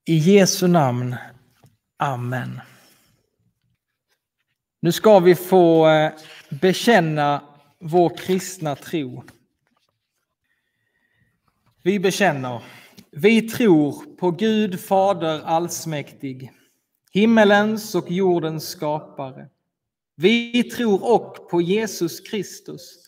I 0.07 0.15
Jesu 0.15 0.67
namn. 0.67 1.17
Amen. 1.99 2.61
Nu 4.81 4.93
ska 4.93 5.19
vi 5.19 5.35
få 5.35 5.89
eh, 5.89 6.13
bekänna 6.51 7.43
vår 7.81 8.17
kristna 8.17 8.77
tro. 8.77 9.25
Vi 11.83 12.01
bekänner. 12.01 12.63
Vi 13.11 13.43
tror 13.43 14.17
på 14.17 14.31
Gud 14.31 14.81
Fader 14.81 15.41
allsmäktig, 15.45 16.53
himmelens 17.13 17.95
och 17.95 18.11
jordens 18.11 18.69
skapare. 18.69 19.49
Vi 20.17 20.63
tror 20.63 21.05
också 21.05 21.43
på 21.43 21.61
Jesus 21.61 22.21
Kristus, 22.21 23.08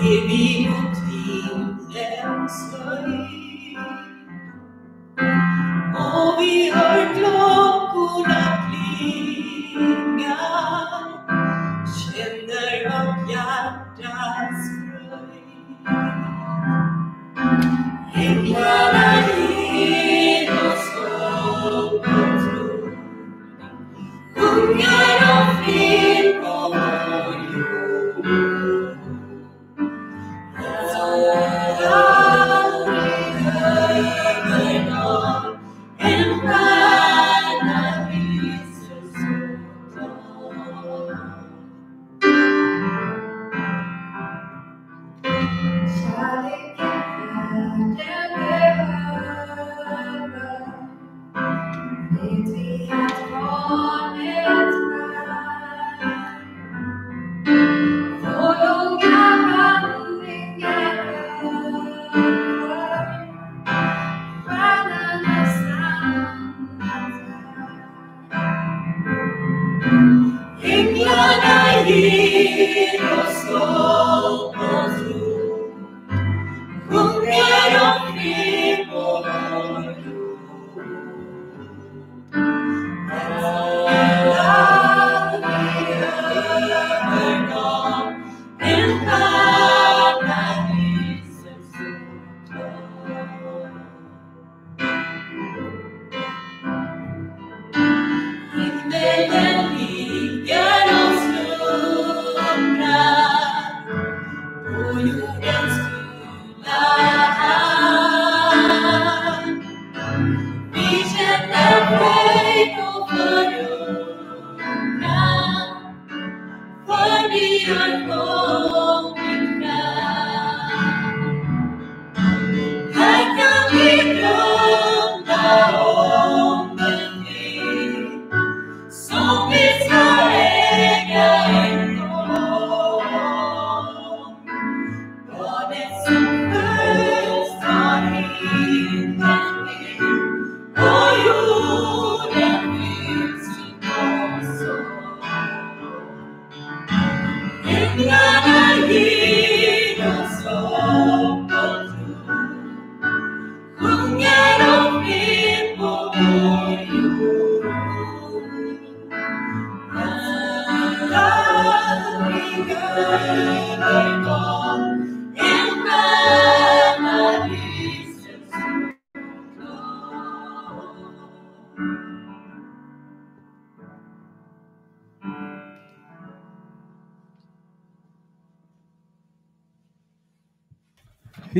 minuti 0.00 1.50
in 1.52 3.23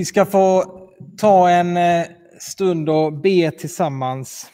Vi 0.05 0.09
ska 0.09 0.25
få 0.25 0.65
ta 1.19 1.51
en 1.51 1.77
eh, 1.77 2.07
stund 2.41 2.89
och 2.89 3.13
be 3.13 3.51
tillsammans. 3.51 4.51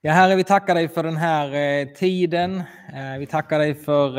Ja, 0.00 0.12
Herre, 0.12 0.36
vi 0.36 0.44
tackar 0.44 0.74
dig 0.74 0.88
för 0.88 1.02
den 1.02 1.16
här 1.16 1.54
eh, 1.54 1.88
tiden. 1.88 2.56
Eh, 2.94 3.18
vi 3.18 3.26
tackar 3.26 3.58
dig 3.58 3.74
för 3.74 4.12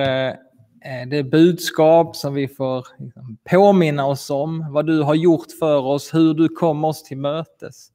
det 1.07 1.23
budskap 1.23 2.15
som 2.15 2.33
vi 2.33 2.47
får 2.47 2.87
liksom, 2.99 3.37
påminna 3.49 4.05
oss 4.05 4.29
om, 4.29 4.73
vad 4.73 4.87
du 4.87 5.01
har 5.01 5.15
gjort 5.15 5.51
för 5.59 5.85
oss, 5.85 6.13
hur 6.13 6.33
du 6.33 6.49
kom 6.49 6.83
oss 6.83 7.03
till 7.03 7.17
mötes. 7.17 7.87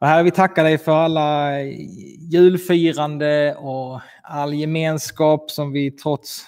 Och 0.00 0.06
herre, 0.06 0.22
vi 0.22 0.30
tackar 0.30 0.64
dig 0.64 0.78
för 0.78 0.92
alla 0.92 1.60
julfirande 2.32 3.54
och 3.54 4.00
all 4.22 4.54
gemenskap 4.54 5.50
som 5.50 5.72
vi 5.72 5.90
trots 5.90 6.46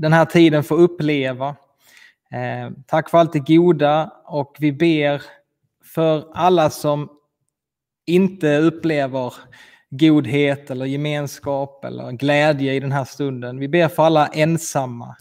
den 0.00 0.12
här 0.12 0.24
tiden 0.24 0.64
får 0.64 0.76
uppleva. 0.76 1.48
Eh, 2.30 2.70
tack 2.86 3.10
för 3.10 3.18
allt 3.18 3.32
det 3.32 3.38
goda 3.38 4.12
och 4.24 4.56
vi 4.58 4.72
ber 4.72 5.22
för 5.84 6.30
alla 6.34 6.70
som 6.70 7.08
inte 8.06 8.56
upplever 8.56 9.34
godhet 9.90 10.70
eller 10.70 10.84
gemenskap 10.86 11.84
eller 11.84 12.12
glädje 12.12 12.74
i 12.74 12.80
den 12.80 12.92
här 12.92 13.04
stunden. 13.04 13.58
Vi 13.58 13.68
ber 13.68 13.88
för 13.88 14.02
alla 14.02 14.26
ensamma. 14.28 15.16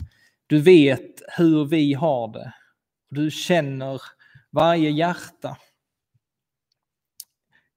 Du 0.48 0.62
vet 0.62 1.22
hur 1.38 1.66
vi 1.66 1.94
har 1.94 2.28
det. 2.34 2.54
Du 3.10 3.32
känner 3.32 4.02
varje 4.52 4.90
hjärta. 4.90 5.58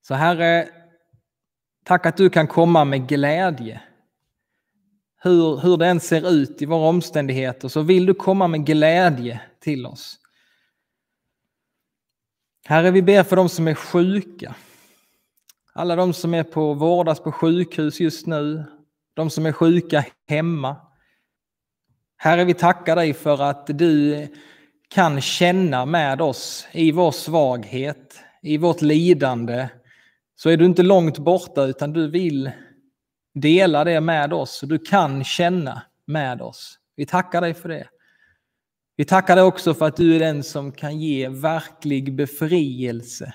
Så 0.03 0.15
Herre, 0.15 0.69
tack 1.85 2.07
att 2.07 2.17
du 2.17 2.31
kan 2.31 2.47
komma 2.47 2.85
med 2.85 3.09
glädje 3.09 3.81
hur, 5.23 5.57
hur 5.57 5.77
det 5.77 5.87
än 5.87 6.01
ser 6.01 6.31
ut 6.31 6.63
i 6.63 6.67
våra 6.67 6.89
omständigheter 6.89 7.69
så 7.69 7.83
vill 7.83 8.07
du 8.07 8.15
komma 8.15 8.49
med 8.49 8.67
glädje 8.67 9.41
till 9.61 9.87
oss. 9.87 10.19
Herre, 12.65 12.91
vi 12.91 13.03
ber 13.03 13.23
för 13.23 13.37
de 13.37 13.49
som 13.49 13.69
är 13.69 13.75
sjuka. 13.75 14.55
Alla 15.75 15.97
de 15.97 16.13
som 16.13 16.35
är 16.35 16.43
på 16.43 16.75
vårdas 16.75 17.21
på 17.21 17.33
sjukhus 17.33 18.01
just 18.01 18.27
nu, 18.27 18.65
de 19.15 19.31
som 19.31 19.47
är 19.47 19.53
sjuka 19.53 20.05
hemma. 20.29 20.77
Herre, 22.17 22.45
vi 22.45 22.55
tackar 22.55 22.97
dig 22.97 23.15
för 23.15 23.43
att 23.43 23.67
du 23.67 24.29
kan 24.89 25.21
känna 25.21 25.87
med 25.87 26.21
oss 26.23 26.67
i 26.73 26.93
vår 26.93 27.11
svaghet, 27.11 28.19
i 28.43 28.57
vårt 28.57 28.83
lidande. 28.83 29.69
Så 30.37 30.51
är 30.51 30.57
du 30.57 30.65
inte 30.65 30.83
långt 30.83 31.19
borta 31.19 31.65
utan 31.65 31.93
du 31.93 32.11
vill 32.11 32.51
Dela 33.35 33.85
det 33.85 34.01
med 34.01 34.33
oss 34.33 34.51
så 34.51 34.67
du 34.67 34.79
kan 34.79 35.25
känna 35.25 35.83
med 36.07 36.43
oss. 36.43 36.79
Vi 36.97 37.07
tackar 37.07 37.41
dig 37.41 37.55
för 37.55 37.69
det. 37.69 37.89
Vi 38.97 39.05
tackar 39.05 39.37
dig 39.37 39.45
också 39.45 39.75
för 39.75 39.87
att 39.87 39.97
du 39.97 40.17
är 40.17 40.19
den 40.19 40.43
som 40.43 40.73
kan 40.73 41.01
ge 41.01 41.29
verklig 41.29 42.15
befrielse. 42.15 43.35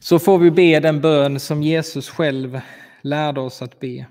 Så 0.00 0.18
får 0.18 0.38
vi 0.38 0.50
be 0.50 0.80
den 0.80 1.00
bön 1.00 1.40
som 1.40 1.62
Jesus 1.62 2.08
själv 2.08 2.60
lärde 3.02 3.40
oss 3.40 3.62
att 3.62 3.80
be. 3.80 4.06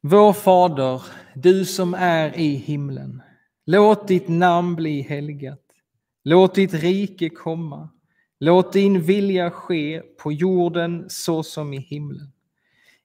Vår 0.00 0.32
Fader, 0.32 1.02
du 1.34 1.64
som 1.64 1.94
är 1.94 2.38
i 2.38 2.54
himlen. 2.54 3.22
Låt 3.66 4.08
ditt 4.08 4.28
namn 4.28 4.76
bli 4.76 5.02
helgat. 5.02 5.60
Låt 6.24 6.54
ditt 6.54 6.74
rike 6.74 7.28
komma. 7.28 7.88
Låt 8.40 8.72
din 8.72 9.02
vilja 9.02 9.50
ske 9.50 10.00
på 10.00 10.32
jorden 10.32 11.04
så 11.08 11.42
som 11.42 11.74
i 11.74 11.78
himlen. 11.78 12.33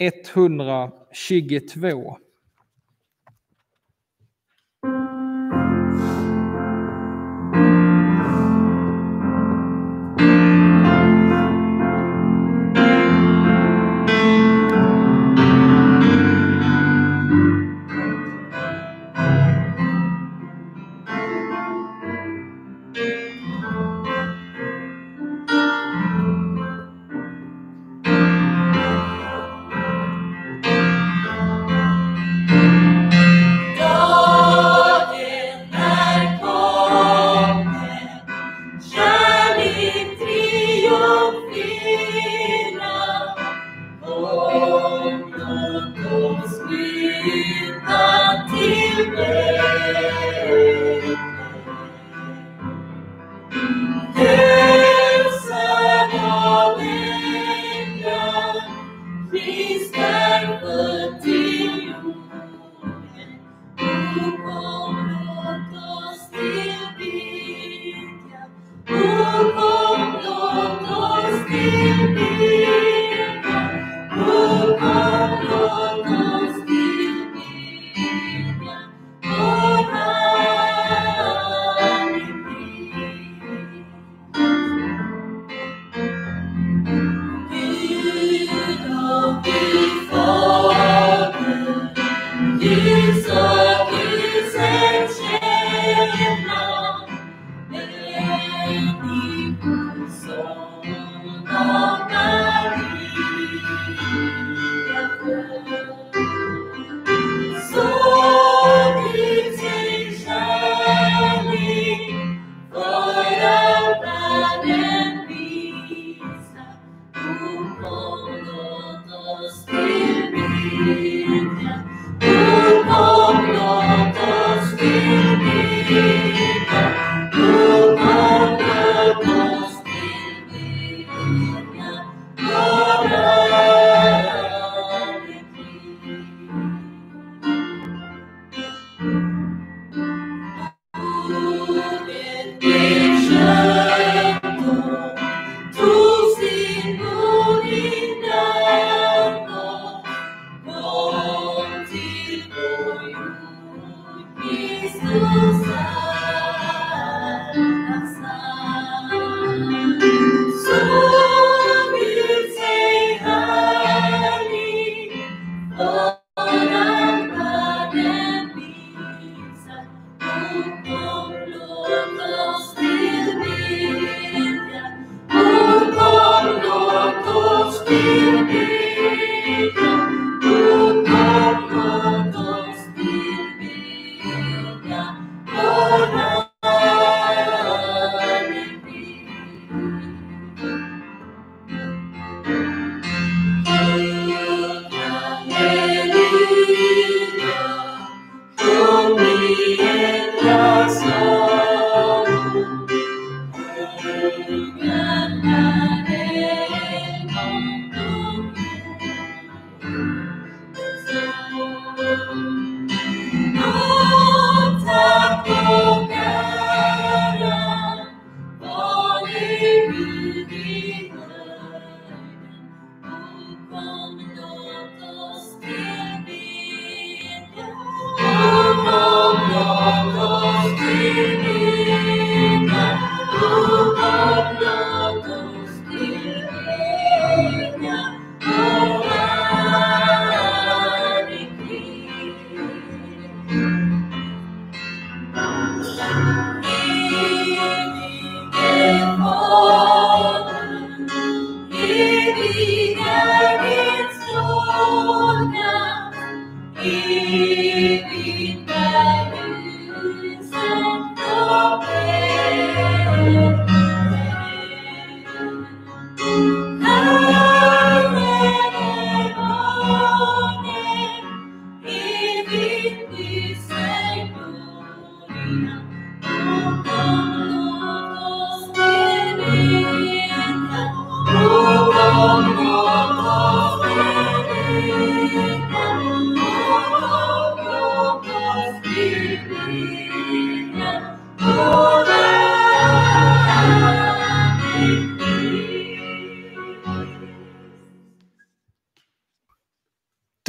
122. 0.00 2.18
Jesus. 92.58 93.57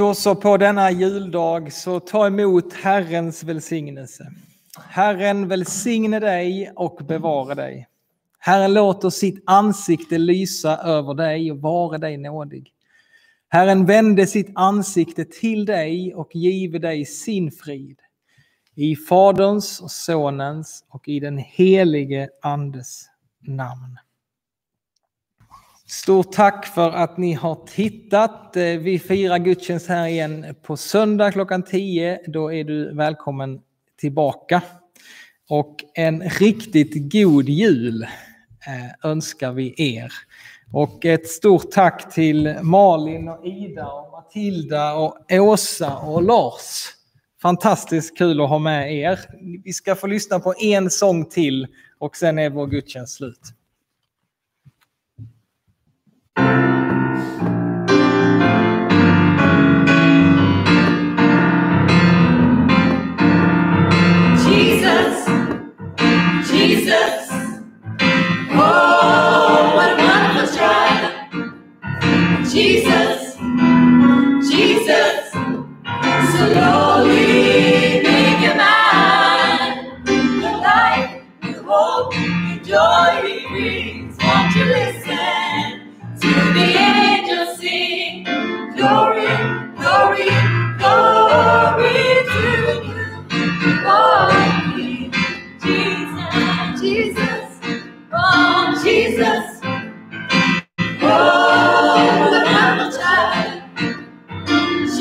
Då 0.10 0.16
så 0.16 0.36
på 0.36 0.58
denna 0.58 0.92
juldag 0.92 1.74
så 1.74 2.00
ta 2.00 2.28
emot 2.28 2.74
Herrens 2.74 3.44
välsignelse. 3.44 4.32
Herren 4.88 5.48
välsigne 5.48 6.20
dig 6.20 6.72
och 6.76 7.00
bevara 7.08 7.56
dig. 7.56 7.88
Herren 8.40 8.74
låter 8.74 9.10
sitt 9.10 9.44
ansikte 9.46 10.18
lysa 10.18 10.78
över 10.78 11.14
dig 11.14 11.52
och 11.52 11.62
vara 11.62 11.98
dig 11.98 12.18
nådig. 12.18 12.72
Herren 13.50 13.86
vände 13.86 14.28
sitt 14.28 14.52
ansikte 14.56 15.26
till 15.26 15.66
dig 15.66 16.16
och 16.16 16.36
give 16.36 16.80
dig 16.80 17.06
sin 17.06 17.52
frid. 17.52 18.00
I 18.76 18.96
Faderns 18.96 19.82
och 19.82 19.92
Sonens 19.92 20.86
och 20.90 21.08
i 21.08 21.20
den 21.20 21.38
helige 21.38 22.30
Andes 22.42 23.06
namn. 23.42 24.00
Stort 25.90 26.32
tack 26.32 26.66
för 26.66 26.92
att 26.92 27.18
ni 27.18 27.34
har 27.34 27.56
tittat. 27.56 28.56
Eh, 28.56 28.64
vi 28.64 29.00
firar 29.00 29.38
gudstjänst 29.38 29.88
här 29.88 30.08
igen 30.08 30.56
på 30.62 30.78
söndag 30.78 31.32
klockan 31.32 31.64
10. 31.64 32.20
Då 32.28 32.54
är 32.54 32.64
du 32.64 32.96
välkommen 32.96 33.60
tillbaka. 34.00 34.62
Och 35.50 35.76
en 35.94 36.30
riktigt 36.30 37.12
god 37.14 37.50
jul 37.50 38.04
eh, 38.04 39.10
önskar 39.12 39.52
vi 39.52 39.74
er. 39.78 40.12
Och 40.74 41.06
ett 41.06 41.28
stort 41.28 41.72
tack 41.72 42.14
till 42.14 42.56
Malin 42.62 43.28
och 43.28 43.46
Ida 43.46 43.88
och 43.88 44.12
Matilda 44.12 44.94
och 44.94 45.18
Åsa 45.32 45.98
och 45.98 46.24
Lars. 46.24 46.86
Fantastiskt 47.42 48.18
kul 48.18 48.42
att 48.42 48.50
ha 48.50 48.60
med 48.60 48.96
er. 48.96 49.20
Vi 49.64 49.74
ska 49.74 49.96
få 49.96 50.08
lyssna 50.08 50.40
på 50.40 50.54
en 50.60 50.90
sång 50.90 51.26
till 51.26 51.68
och 52.00 52.16
sen 52.16 52.40
är 52.40 52.50
vår 52.50 52.68
gudstjänst 52.68 53.18
slut. 53.18 53.59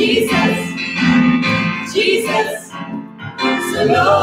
Jesus, 0.09 0.59
Jesus. 1.93 2.73
Slowly 3.71 4.18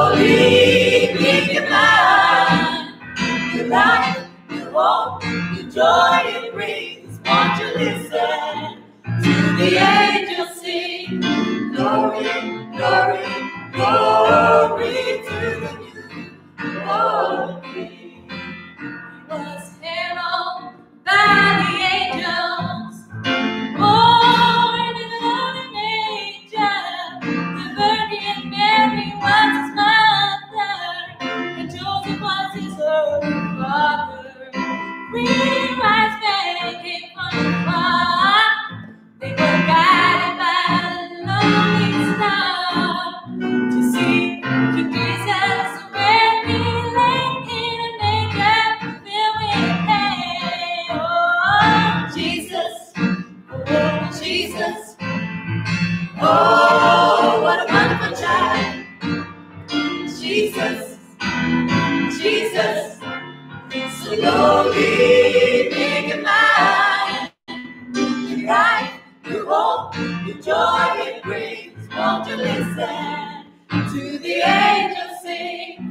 listen 72.46 73.46
to 73.94 74.20
the 74.20 74.36
angels 74.46 75.22
sing? 75.24 75.90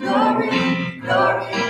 Glory, 0.00 1.00
glory, 1.00 1.65